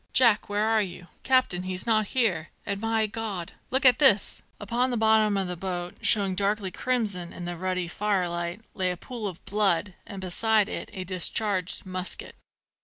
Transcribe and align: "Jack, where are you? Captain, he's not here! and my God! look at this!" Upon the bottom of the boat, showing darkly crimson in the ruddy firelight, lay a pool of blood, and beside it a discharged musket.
"Jack, 0.13 0.49
where 0.49 0.65
are 0.67 0.81
you? 0.81 1.09
Captain, 1.21 1.61
he's 1.61 1.85
not 1.85 2.07
here! 2.17 2.49
and 2.65 2.81
my 2.81 3.05
God! 3.05 3.51
look 3.69 3.85
at 3.85 3.99
this!" 3.99 4.41
Upon 4.59 4.89
the 4.89 4.97
bottom 4.97 5.37
of 5.37 5.47
the 5.47 5.55
boat, 5.55 5.93
showing 6.01 6.33
darkly 6.33 6.71
crimson 6.71 7.31
in 7.31 7.45
the 7.45 7.55
ruddy 7.55 7.87
firelight, 7.87 8.61
lay 8.73 8.89
a 8.89 8.97
pool 8.97 9.27
of 9.27 9.45
blood, 9.45 9.93
and 10.07 10.19
beside 10.19 10.67
it 10.69 10.89
a 10.93 11.03
discharged 11.03 11.85
musket. 11.85 12.35